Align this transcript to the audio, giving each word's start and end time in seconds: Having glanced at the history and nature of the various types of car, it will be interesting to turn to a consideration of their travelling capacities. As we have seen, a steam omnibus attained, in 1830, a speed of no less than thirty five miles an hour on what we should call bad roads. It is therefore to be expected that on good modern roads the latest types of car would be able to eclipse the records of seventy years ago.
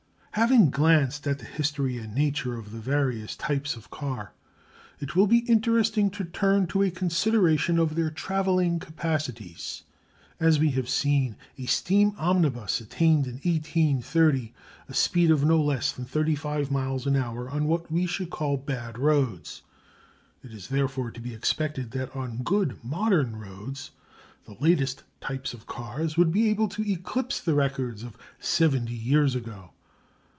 Having 0.35 0.69
glanced 0.69 1.27
at 1.27 1.39
the 1.39 1.45
history 1.45 1.97
and 1.97 2.15
nature 2.15 2.57
of 2.57 2.71
the 2.71 2.79
various 2.79 3.35
types 3.35 3.75
of 3.75 3.89
car, 3.91 4.31
it 5.01 5.13
will 5.13 5.27
be 5.27 5.39
interesting 5.39 6.09
to 6.11 6.23
turn 6.23 6.67
to 6.67 6.81
a 6.83 6.89
consideration 6.89 7.77
of 7.77 7.95
their 7.95 8.09
travelling 8.09 8.79
capacities. 8.79 9.83
As 10.39 10.57
we 10.57 10.71
have 10.71 10.87
seen, 10.87 11.35
a 11.57 11.65
steam 11.65 12.13
omnibus 12.17 12.79
attained, 12.79 13.27
in 13.27 13.33
1830, 13.35 14.53
a 14.87 14.93
speed 14.93 15.31
of 15.31 15.43
no 15.43 15.61
less 15.61 15.91
than 15.91 16.05
thirty 16.05 16.35
five 16.35 16.71
miles 16.71 17.05
an 17.05 17.17
hour 17.17 17.49
on 17.49 17.67
what 17.67 17.91
we 17.91 18.05
should 18.05 18.29
call 18.29 18.55
bad 18.55 18.97
roads. 18.97 19.63
It 20.43 20.53
is 20.53 20.69
therefore 20.69 21.11
to 21.11 21.19
be 21.19 21.33
expected 21.33 21.91
that 21.91 22.15
on 22.15 22.37
good 22.43 22.81
modern 22.85 23.35
roads 23.35 23.91
the 24.45 24.55
latest 24.61 25.03
types 25.19 25.53
of 25.53 25.67
car 25.67 26.07
would 26.17 26.31
be 26.31 26.49
able 26.49 26.69
to 26.69 26.89
eclipse 26.89 27.41
the 27.41 27.53
records 27.53 28.01
of 28.01 28.17
seventy 28.39 28.95
years 28.95 29.35
ago. 29.35 29.71